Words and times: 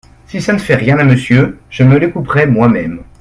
Si 0.25 0.41
ça 0.41 0.51
ne 0.53 0.57
fait 0.57 0.73
rien 0.73 0.97
à 0.97 1.03
Monsieur, 1.03 1.59
je 1.69 1.83
me 1.83 1.95
les 1.99 2.09
couperai 2.09 2.47
moi-même… 2.47 3.03